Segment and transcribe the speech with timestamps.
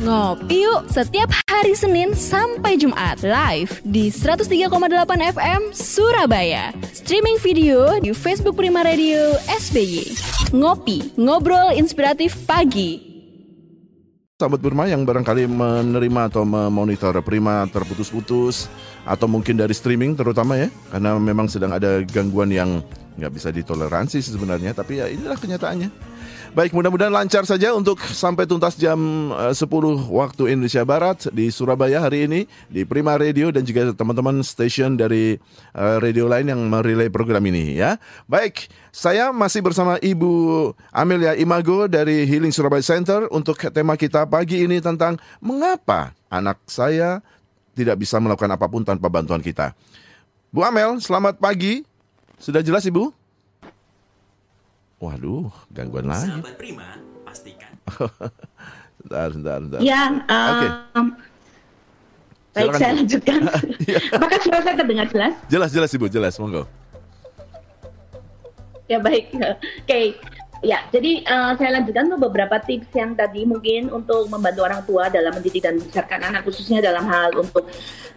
[0.00, 4.72] Ngopi yuk setiap hari Senin sampai Jumat live di 103,8
[5.36, 6.72] FM Surabaya.
[6.88, 10.16] Streaming video di Facebook Prima Radio SBY.
[10.56, 12.96] Ngopi, ngobrol inspiratif pagi.
[14.40, 18.72] Sahabat Burma yang barangkali menerima atau memonitor Prima terputus-putus
[19.04, 22.80] atau mungkin dari streaming terutama ya karena memang sedang ada gangguan yang
[23.20, 25.92] nggak bisa ditoleransi sebenarnya tapi ya inilah kenyataannya.
[26.50, 28.98] Baik, mudah-mudahan lancar saja untuk sampai tuntas jam
[29.30, 29.70] eh, 10
[30.10, 35.38] waktu Indonesia Barat di Surabaya hari ini di Prima Radio dan juga teman-teman stasiun dari
[35.76, 38.02] eh, radio lain yang merelay program ini ya.
[38.26, 44.66] Baik, saya masih bersama Ibu Amelia Imago dari Healing Surabaya Center untuk tema kita pagi
[44.66, 47.22] ini tentang mengapa anak saya
[47.78, 49.70] tidak bisa melakukan apa pun tanpa bantuan kita.
[50.50, 51.86] Bu Amel, selamat pagi.
[52.40, 53.12] Sudah jelas Ibu?
[55.00, 56.28] Waduh, gangguan lagi.
[56.28, 57.72] Sahabat Prima, pastikan.
[59.00, 59.80] Bentar, bentar, bentar.
[59.80, 60.66] Ya, um, Oke.
[62.52, 62.98] baik Silakan, saya Bu.
[63.00, 63.40] lanjutkan.
[63.88, 63.98] Iya.
[64.12, 65.32] Apakah suara saya terdengar jelas?
[65.48, 66.34] Jelas, jelas Ibu, jelas.
[66.36, 66.68] Monggo.
[68.92, 70.00] Ya baik, oke.
[70.60, 75.08] Ya, jadi uh, saya lanjutkan ke beberapa tips yang tadi mungkin untuk membantu orang tua
[75.08, 77.64] dalam mendidik dan membesarkan anak khususnya dalam hal untuk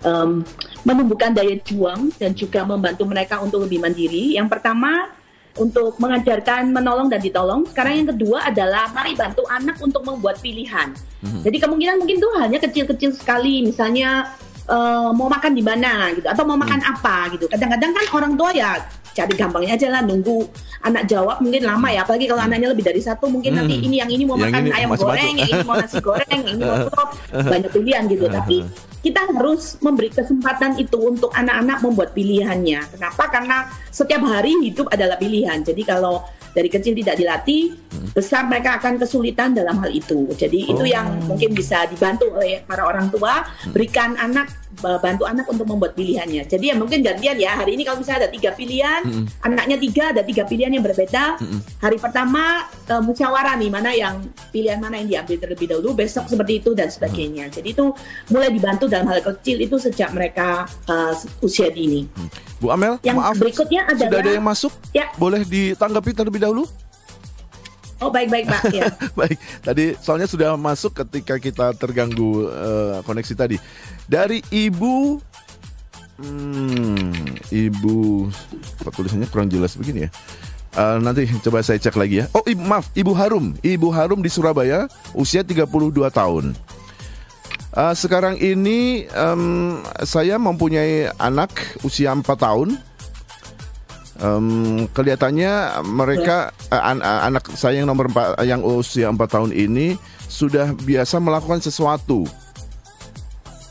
[0.03, 0.43] um,
[0.83, 4.35] menumbuhkan daya juang dan juga membantu mereka untuk lebih mandiri.
[4.35, 5.07] Yang pertama
[5.55, 7.63] untuk mengajarkan menolong dan ditolong.
[7.69, 10.91] Sekarang yang kedua adalah mari bantu anak untuk membuat pilihan.
[11.45, 14.33] Jadi kemungkinan mungkin tuh hanya kecil-kecil sekali, misalnya
[14.65, 17.45] eh, mau makan di mana gitu atau mau makan apa gitu.
[17.47, 18.81] Kadang-kadang kan orang tua ya
[19.13, 20.43] cari gampangnya aja lah nunggu
[20.81, 23.85] anak jawab mungkin lama ya apalagi kalau anaknya lebih dari satu mungkin nanti Hmm.
[23.85, 26.45] ini yang ini mau Yang makan ini ayam goreng yang ini mau nasi goreng yang
[26.49, 28.25] ini mau sop banyak pilihan gitu.
[28.27, 28.57] Tapi
[29.03, 32.79] kita harus memberi kesempatan itu untuk anak-anak membuat pilihannya.
[32.95, 33.23] Kenapa?
[33.27, 33.57] Karena
[33.91, 35.59] setiap hari hidup adalah pilihan.
[35.59, 37.75] Jadi kalau dari kecil tidak dilatih
[38.13, 40.29] besar mereka akan kesulitan dalam hal itu.
[40.31, 40.87] Jadi itu Oh.
[40.87, 43.43] yang mungkin bisa dibantu oleh para orang tua.
[43.69, 44.47] Berikan anak
[44.81, 48.31] bantu anak untuk membuat pilihannya jadi ya mungkin gantian ya hari ini kalau misalnya ada
[48.33, 49.25] tiga pilihan Mm-mm.
[49.45, 51.59] anaknya tiga ada tiga pilihan yang berbeda Mm-mm.
[51.79, 56.59] hari pertama eh, musyawarah nih mana yang pilihan mana yang diambil terlebih dahulu besok seperti
[56.63, 57.93] itu dan sebagainya jadi itu
[58.33, 61.13] mulai dibantu dalam hal kecil itu sejak mereka eh,
[61.45, 62.05] usia dini
[62.63, 63.35] Bu Amel, yang maaf.
[63.35, 64.71] berikutnya Sudah adalah ada yang masuk?
[64.95, 66.63] ya Boleh ditanggapi terlebih dahulu?
[68.03, 73.33] Oh baik baik pak ya Baik, tadi soalnya sudah masuk ketika kita terganggu eh, koneksi
[73.33, 73.57] tadi.
[74.03, 75.17] Dari Ibu
[76.19, 77.97] hmm, Ibu
[78.83, 80.09] apa tulisannya kurang jelas begini ya.
[80.73, 82.25] Eh, nanti coba saya cek lagi ya.
[82.33, 83.53] Oh, ibu, maaf, Ibu Harum.
[83.61, 85.69] Ibu Harum di Surabaya, usia 32
[86.09, 86.57] tahun.
[87.73, 89.41] Eh, sekarang ini em,
[90.01, 91.53] saya mempunyai anak
[91.85, 92.77] usia 4 tahun.
[94.23, 94.47] Em,
[94.95, 99.99] kelihatannya mereka eh, an- eh, anak saya yang nomor 4 yang usia 4 tahun ini
[100.31, 102.23] sudah biasa melakukan sesuatu.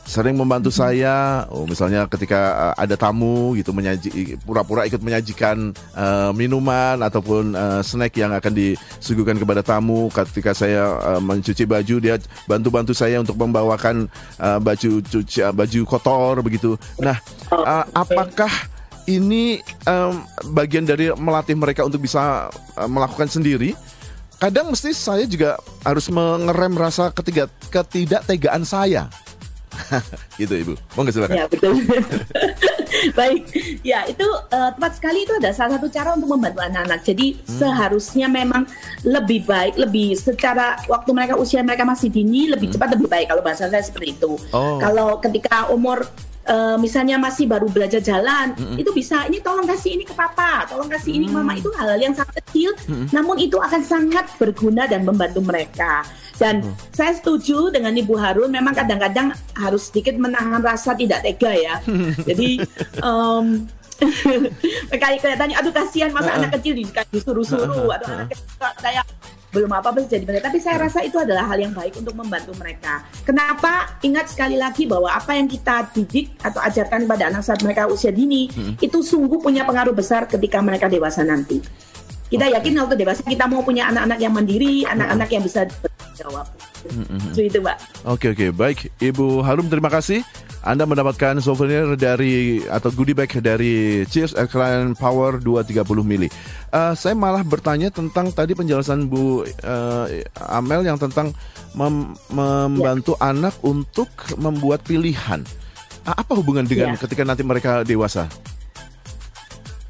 [0.03, 2.37] Sering membantu saya, oh misalnya ketika
[2.77, 8.53] eh, ada tamu gitu menyaji pura-pura ikut menyajikan eh, minuman ataupun eh, snack yang akan
[8.53, 10.13] disuguhkan kepada tamu.
[10.13, 14.05] Ketika saya eh, mencuci baju dia bantu-bantu saya untuk membawakan
[14.37, 16.77] eh, baju cuci eh, baju kotor begitu.
[17.01, 17.17] Nah,
[17.49, 17.57] eh,
[17.89, 17.89] oke.
[17.97, 18.53] apakah
[19.05, 20.13] ini em,
[20.51, 22.47] bagian dari melatih mereka untuk bisa
[22.77, 23.75] eh, melakukan sendiri.
[24.39, 25.55] Kadang mesti saya juga
[25.87, 29.07] harus mengerem rasa ketiga ketidaktegaan saya.
[30.41, 31.33] gitu ibu, mau nggak silakan?
[31.33, 31.73] Ya betul.
[33.17, 33.41] Baik,
[33.81, 37.01] ya itu eh, tepat sekali itu ada salah satu cara untuk membantu anak-anak.
[37.01, 37.57] Jadi Hmm.
[37.57, 38.69] seharusnya memang
[39.01, 43.41] lebih baik, lebih secara waktu mereka usia mereka masih dini lebih cepat lebih baik kalau
[43.41, 44.37] bahasa saya seperti itu.
[44.53, 44.55] Hmm.
[44.55, 44.77] Oh.
[44.77, 46.05] Kalau ketika umur
[46.43, 48.75] eh, misalnya masih baru belajar jalan, Mm-mm.
[48.75, 51.43] itu bisa ini tolong kasih ini ke papa, tolong kasih ini ke Hmm.
[51.43, 53.07] mama itu hal-hal yang sangat kecil, Mm-mm.
[53.11, 56.03] namun itu akan sangat berguna dan membantu mereka.
[56.35, 56.73] Dan Hmm.
[56.91, 61.75] saya setuju dengan Ibu Harun, memang kadang-kadang harus sedikit menahan rasa tidak tega ya.
[62.29, 62.59] Jadi
[62.99, 63.45] em,
[64.91, 66.39] kayak kelihatannya aduh kasihan masa Heeh.
[66.41, 68.45] anak kecil di- disuruh-suruh atau anak kecil
[68.81, 69.05] kayak
[69.53, 70.49] belum apa-apa bisa jadi mereka.
[70.49, 73.05] Tapi saya rasa itu adalah hal yang baik untuk membantu mereka.
[73.21, 74.01] Kenapa?
[74.01, 78.09] Ingat sekali lagi bahwa apa yang kita didik atau ajarkan pada anak saat mereka usia
[78.09, 78.49] dini
[78.81, 81.61] itu sungguh punya pengaruh besar ketika mereka dewasa nanti.
[82.33, 86.45] Kita yakin waktu dewasa kita mau punya anak-anak yang mandiri, anak-anak yang bisa bertanggung jawab.
[87.31, 87.77] So, itu, Mbak.
[88.09, 90.25] Oke oke baik Ibu Harum terima kasih
[90.63, 96.31] Anda mendapatkan souvenir dari atau goodie bag dari Cheers Alkaline Power 230 mili.
[96.71, 101.35] Eh, saya malah bertanya tentang tadi penjelasan Bu eh, Amel yang tentang
[101.75, 104.07] mem- membantu anak untuk
[104.39, 105.43] membuat pilihan.
[106.03, 106.99] Apa hubungan dengan Ya.
[106.99, 108.31] ketika nanti mereka dewasa?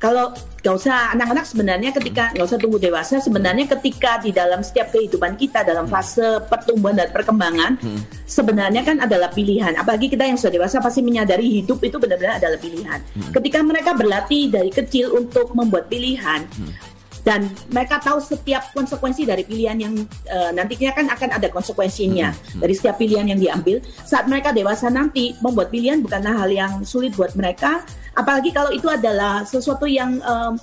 [0.04, 4.92] Kalau nggak usah anak-anak sebenarnya ketika nggak usah tunggu dewasa sebenarnya ketika di dalam setiap
[4.92, 8.04] kehidupan kita dalam fase pertumbuhan dan perkembangan Hmm.
[8.28, 12.60] sebenarnya kan adalah pilihan apalagi kita yang sudah dewasa pasti menyadari hidup itu benar-benar adalah
[12.60, 13.32] pilihan Hmm.
[13.32, 16.44] ketika mereka berlatih dari kecil untuk membuat pilihan
[17.24, 19.96] dan mereka tahu setiap konsekuensi dari pilihan yang
[20.28, 23.80] eh, nantinya kan akan ada konsekuensinya dari setiap pilihan yang diambil.
[24.04, 27.88] Saat mereka dewasa nanti membuat pilihan bukanlah hal yang sulit buat mereka.
[28.14, 30.54] Apalagi kalau itu adalah sesuatu yang em,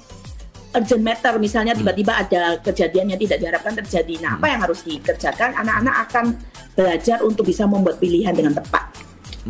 [0.76, 4.14] urgent matter misalnya tiba-tiba ada kejadian yang tidak diharapkan terjadi.
[4.20, 5.56] Nah apa yang harus dikerjakan?
[5.56, 6.24] Anak-anak akan
[6.76, 8.84] belajar untuk bisa membuat pilihan dengan tepat.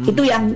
[0.06, 0.54] Itu yang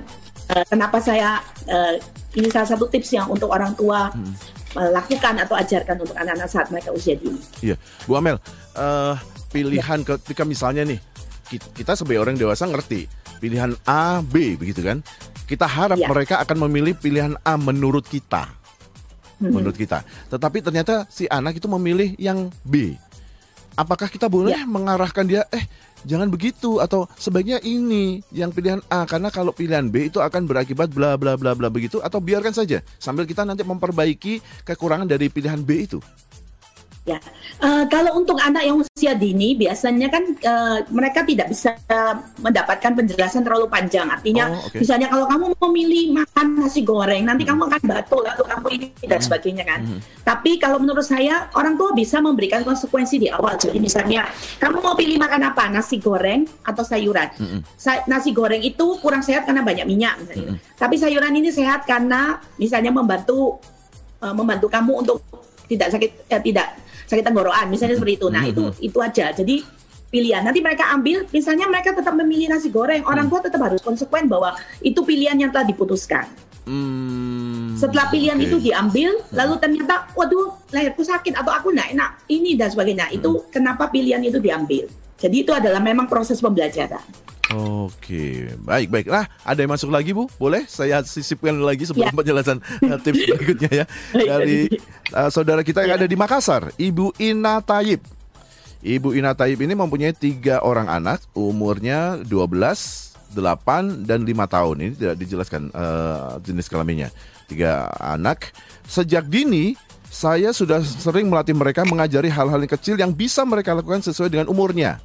[0.55, 1.99] eh, kenapa saya eh,
[2.39, 6.67] ini salah satu tips yang untuk orang tua eh, lakukan atau ajarkan untuk anak-anak saat
[6.67, 7.39] mereka usia dini.
[7.63, 8.35] Iya, Bu Amel,
[8.75, 9.13] eh,
[9.49, 10.99] pilihan ketika misalnya nih
[11.47, 13.07] ki- kita sebagai orang dewasa ngerti
[13.39, 14.99] pilihan A, B begitu kan?
[15.45, 16.09] Kita harap Ya.
[16.09, 18.49] mereka akan memilih pilihan A menurut kita,
[19.37, 19.53] Hmm.
[19.53, 20.01] menurut kita.
[20.27, 22.97] Tetapi ternyata si anak itu memilih yang B.
[23.75, 24.63] Apakah kita boleh Ya.
[24.63, 25.43] mengarahkan dia?
[25.51, 25.63] Eh,
[26.05, 30.93] jangan begitu atau sebaiknya ini yang pilihan A karena kalau pilihan B itu akan berakibat
[30.93, 35.59] bla bla bla bla begitu atau biarkan saja sambil kita nanti memperbaiki kekurangan dari pilihan
[35.59, 35.99] B itu.
[37.05, 37.21] Ya,
[37.55, 41.77] Eh, kalau untuk anak yang usia dini biasanya kan eh, mereka tidak bisa
[42.35, 44.09] mendapatkan penjelasan terlalu panjang.
[44.09, 44.81] Artinya, Oh, oke.
[44.81, 49.21] misalnya kalau kamu memilih makan nasi goreng, nanti kamu akan batuk lalu kamu ini dan
[49.21, 49.79] sebagainya kan.
[50.19, 53.55] Tapi kalau menurut saya orang tua bisa memberikan konsekuensi di awal.
[53.55, 54.25] Jadi misalnya
[54.57, 57.29] kamu mau pilih makan apa, nasi goreng atau sayuran.
[57.77, 60.57] Sa- nasi goreng itu kurang sehat karena banyak minyak misalnya.
[60.75, 63.61] Tapi sayuran ini sehat karena misalnya membantu
[64.19, 65.17] eh, membantu kamu untuk
[65.65, 66.67] tidak sakit eh, tidak
[67.05, 68.27] sakit tenggorokan misalnya seperti itu.
[68.33, 69.29] Nah, itu itu aja.
[69.33, 69.61] Jadi
[70.09, 70.41] pilihan.
[70.45, 73.03] Nanti mereka ambil misalnya mereka tetap memilih nasi goreng.
[73.03, 76.25] Orang tua tetap harus konsekuen bahwa itu pilihan yang telah diputuskan.
[76.65, 78.45] Hmm, Setelah pilihan oke.
[78.49, 83.13] itu diambil, lalu ternyata waduh lahirku sakit atau aku nggak enak ini dan sebagainya.
[83.13, 84.89] Itu kenapa pilihan itu diambil.
[85.15, 87.05] Jadi itu adalah memang proses pembelajaran.
[87.53, 89.05] Oke, baik baik.
[89.05, 90.25] Nah, ada yang masuk lagi bu?
[90.41, 92.17] Boleh saya sisipkan lagi sebelum Ya.
[92.17, 94.65] penjelasan uh, tips berikutnya ya dari
[95.13, 95.97] uh, saudara kita yang Ya.
[96.01, 98.01] ada di Makassar, Ibu Ina Taib.
[98.81, 104.75] Ibu Ina Taib ini mempunyai tiga orang anak, umurnya 12, 8 dan 5 tahun.
[104.81, 107.13] Ini tidak dijelaskan uh, jenis kelaminnya.
[107.45, 108.57] Tiga anak.
[108.85, 109.77] Sejak dini
[110.09, 114.49] saya sudah sering melatih mereka mengajari hal-hal yang kecil yang bisa mereka lakukan sesuai dengan
[114.49, 114.97] umurnya.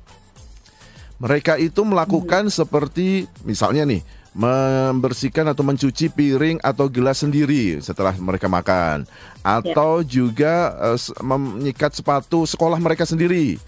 [1.20, 4.00] Mereka itu melakukan seperti misalnya nih
[4.32, 9.02] membersihkan atau mencuci piring atau gelas sendiri setelah mereka makan
[9.42, 13.60] atau juga eh, s- menyikat sepatu sekolah mereka sendiri.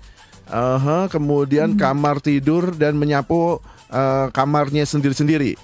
[0.49, 5.57] Aha, kemudian kamar tidur dan menyapu eh, kamarnya sendiri-sendiri.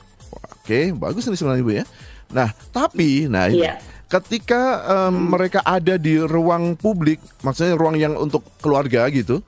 [0.61, 1.85] Oke, bagus nih sebenarnya Ibu ya.
[2.29, 3.81] Nah, tapi nah Iya.
[4.05, 9.41] ketika em, mereka ada di ruang publik, maksudnya ruang yang untuk keluarga gitu,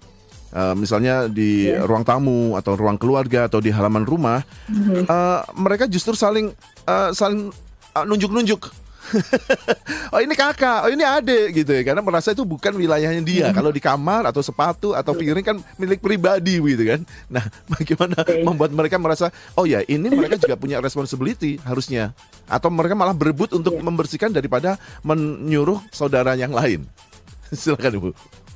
[0.51, 1.85] eh, misalnya di Iya.
[1.85, 6.51] ruang tamu atau ruang keluarga atau di halaman rumah, eh, mereka justru saling
[6.85, 7.51] eh, saling
[7.93, 8.71] eh, nunjuk-nunjuk.
[10.15, 13.51] oh ini kakak, oh ini adik gitu ya, karena merasa itu bukan wilayahnya dia.
[13.51, 17.01] Kalau di kamar atau sepatu atau piring kan milik pribadi gitu kan.
[17.27, 17.43] Nah,
[17.75, 18.47] bagaimana Oke.
[18.47, 22.15] membuat mereka merasa, oh ya ini mereka juga punya responsibility harusnya,
[22.47, 23.83] atau mereka malah berebut untuk Iya.
[23.83, 26.87] membersihkan daripada menyuruh saudara yang lain.
[27.51, 28.11] Silakan ibu.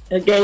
[0.06, 0.37] Oke,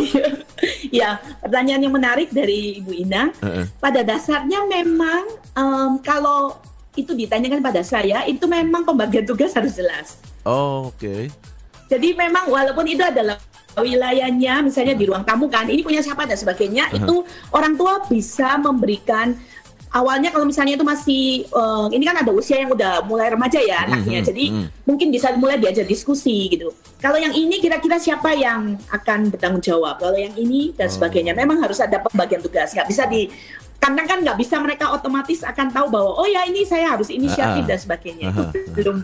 [1.02, 3.32] ya pertanyaan yang menarik dari Ibu Ina.
[3.40, 3.64] Heeh.
[3.80, 5.22] Pada dasarnya memang
[5.56, 6.58] em, kalau
[6.99, 10.18] itu ditanyakan pada saya, itu memang pembagian tugas harus jelas.
[10.42, 11.30] Oh, Oke.
[11.90, 13.38] Jadi memang walaupun itu adalah
[13.75, 18.58] wilayahnya, misalnya di ruang tamu kan, ini punya siapa dan sebagainya, itu orang tua bisa
[18.58, 19.35] memberikan
[19.90, 23.85] awalnya kalau misalnya itu masih eh, ini kan ada usia yang udah mulai remaja ya
[23.85, 24.66] anaknya, Mhm, jadi mhm.
[24.87, 26.70] mungkin bisa mulai diajak diskusi gitu.
[26.97, 29.99] Kalau yang ini kira-kira siapa yang akan bertanggung jawab?
[29.99, 30.94] Kalau yang ini dan Oh.
[30.94, 33.26] sebagainya, memang harus ada pembagian tugas, nggak bisa di
[33.80, 37.64] karena kan nggak bisa mereka otomatis akan tahu bahwa oh ya ini saya harus inisiatif
[37.64, 37.68] Ah, ah.
[37.73, 38.73] dan sebagainya itu Ah, ah.
[38.76, 38.97] belum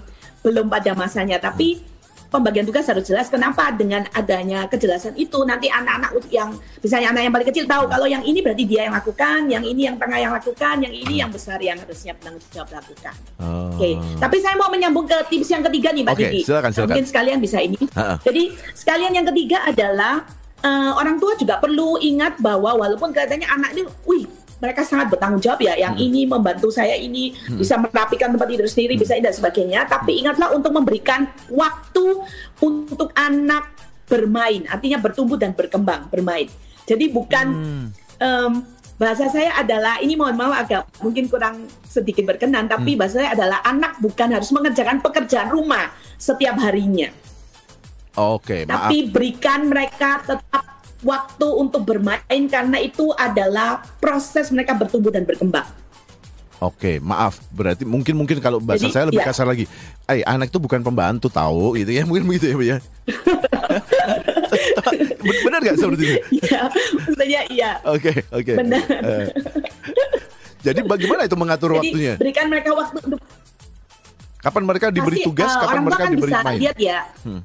[0.44, 1.80] belum pada masanya tapi
[2.28, 7.32] pembagian tugas harus jelas kenapa dengan adanya kejelasan itu nanti anak-anak yang misalnya anak yang
[7.34, 10.32] paling kecil tahu kalau yang ini berarti dia yang lakukan yang ini yang tengah yang
[10.34, 13.68] lakukan yang ini yang besar yang harusnya penanggung jawab lakukan Oh.
[13.76, 16.40] Oke, tapi saya mau menyambung ke tips yang ketiga nih, Mbak Didi.
[16.48, 16.96] silakan, silakan.
[16.96, 17.76] Mungkin sekalian bisa ini.
[17.92, 18.16] Ha-ha.
[18.24, 18.42] Jadi
[18.72, 20.24] sekalian yang ketiga adalah
[20.64, 24.24] eh, orang tua juga perlu ingat bahwa walaupun katanya anak ini, wih,
[24.56, 25.76] mereka sangat bertanggung jawab ya.
[25.76, 26.06] Yang Hmm.
[26.08, 29.84] ini membantu saya ini bisa merapikan tempat tidur sendiri, bisa ini dan sebagainya.
[29.84, 32.04] Tapi ingatlah untuk memberikan waktu
[32.58, 33.72] untuk anak
[34.06, 36.48] bermain, artinya bertumbuh dan berkembang, bermain.
[36.86, 37.86] Jadi bukan Hmm.
[38.16, 38.52] em,
[38.96, 43.04] bahasa saya adalah ini mohon maaf agak mungkin kurang sedikit berkenan tapi Hmm.
[43.04, 47.12] bahasa saya adalah anak bukan harus mengerjakan pekerjaan rumah setiap harinya
[48.16, 48.88] Oke, maaf.
[48.88, 55.66] Tapi berikan mereka tetap waktu untuk bermain karena itu adalah proses mereka bertumbuh dan berkembang.
[56.56, 57.36] Oke, maaf.
[57.52, 59.28] Berarti mungkin mungkin kalau bahasa Jadi, saya lebih ya.
[59.28, 59.68] kasar lagi.
[60.08, 62.02] Eh, anak itu bukan pembantu tahu gitu ya.
[62.08, 62.78] Mungkin begitu ya, Bu ya.
[65.44, 66.16] Benar nggak seperti itu?
[66.40, 66.60] Iya,
[66.96, 67.70] maksudnya iya.
[67.84, 68.52] Oke, oke.
[68.56, 68.84] Benar.
[68.88, 69.26] Eh,
[70.64, 72.14] jadi bagaimana itu mengatur Jadi waktunya?
[72.16, 73.20] berikan mereka waktu untuk
[74.40, 76.58] Kapan mereka diberi Pasti, tugas, eh, kapan mereka kan diberi bisa main?
[76.62, 76.98] lihat ya.
[77.26, 77.42] Hmm.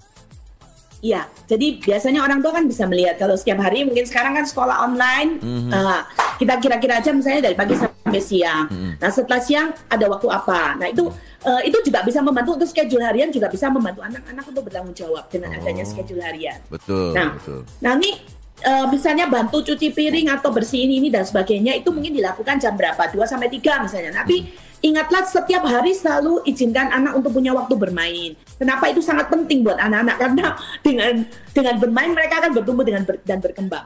[1.01, 4.85] Iya, jadi biasanya orang tua kan bisa melihat kalau setiap hari mungkin sekarang kan sekolah
[4.85, 5.73] online, Mhm.
[5.73, 6.01] eh,
[6.37, 8.69] kita kira-kira aja misalnya dari pagi sampai siang.
[8.69, 9.01] Mhm.
[9.01, 10.77] Nah setelah siang ada waktu apa?
[10.77, 11.09] Nah itu
[11.41, 15.25] eh, itu juga bisa membantu untuk schedule harian juga bisa membantu anak-anak untuk bertanggung jawab
[15.25, 15.89] dengan adanya Oh.
[15.89, 16.61] schedule harian.
[16.69, 17.65] Betul, Nah, betul.
[17.81, 18.21] Nah ini
[18.61, 23.09] eh, misalnya bantu cuci piring atau bersihin ini dan sebagainya itu mungkin dilakukan jam berapa?
[23.09, 24.13] 2 sampai 3 misalnya.
[24.15, 24.49] Tapi Hmm.
[24.81, 28.31] ingatlah setiap hari selalu izinkan anak untuk punya waktu bermain.
[28.57, 30.15] Kenapa itu sangat penting buat anak-anak?
[30.17, 30.45] Karena
[30.81, 31.13] dengan
[31.51, 33.85] dengan bermain mereka akan bertumbuh dengan ber- dan berkembang.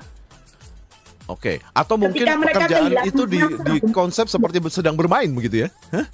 [1.26, 5.70] Oke, atau mungkin Ketika pekerjaan itu di, di konsep seperti sedang bermain begitu ya?
[5.90, 6.06] Hah?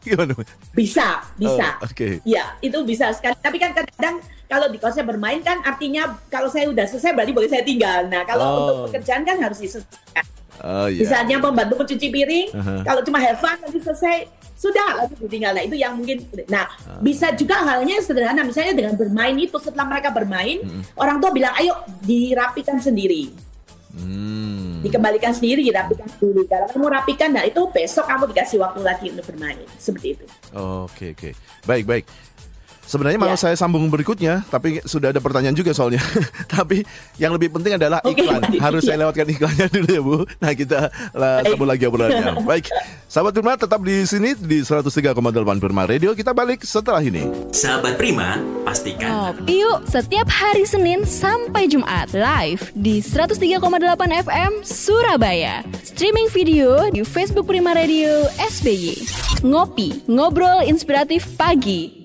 [0.00, 0.32] Gimana?
[0.72, 1.76] Bisa, bisa.
[1.76, 2.24] Oh, Oke.
[2.24, 3.36] Ya, itu bisa sekali.
[3.36, 4.16] Tapi kan kadang
[4.46, 8.08] kalau di konsep bermain kan artinya kalau saya udah selesai berarti boleh saya tinggal.
[8.08, 8.56] Nah, kalau Oh.
[8.56, 10.24] untuk pekerjaan kan harus diselesaikan.
[10.60, 11.00] Oh iya.
[11.00, 12.74] Misalnya pembantu mencuci piring, Aha.
[12.84, 15.56] kalau cuma have fun nanti selesai sudah lalu ditinggal.
[15.56, 16.20] Nah itu yang mungkin.
[16.52, 17.00] Nah Ah.
[17.00, 20.84] bisa juga halnya sederhana, misalnya dengan bermain itu setelah mereka bermain, Mm-mm.
[21.00, 21.72] orang tua bilang ayo
[22.04, 23.32] dirapikan sendiri,
[23.90, 24.59] Hmm.
[24.80, 26.48] Dikembalikan sendiri, dirapikan sendiri.
[26.48, 30.24] Kalau kamu rapikan, nah itu besok kamu dikasih waktu lagi untuk bermain, seperti itu.
[30.56, 31.30] Oke oke.
[31.68, 32.04] Baik baik.
[32.90, 33.38] Sebenarnya mau Ya.
[33.38, 36.02] saya sambung berikutnya, tapi sudah ada pertanyaan juga soalnya.
[36.50, 36.82] tapi
[37.22, 38.42] yang lebih penting adalah iklan.
[38.66, 40.16] Harus saya lewatkan iklannya dulu ya Bu.
[40.42, 42.42] Nah kita lah, sambung lagi obrolannya.
[42.42, 42.66] Baik,
[43.06, 45.14] sahabat Prima tetap di sini di 103,8
[45.62, 46.18] Prima Radio.
[46.18, 47.30] Kita balik setelah ini.
[47.54, 53.62] Sahabat Prima, pastikan Ngopi yuk setiap hari Senin sampai Jumat live di 103,8
[54.26, 55.62] FM Surabaya.
[55.86, 58.98] Streaming video di Facebook Prima Radio SBY.
[59.46, 61.99] Ngopi, ngobrol inspiratif pagi.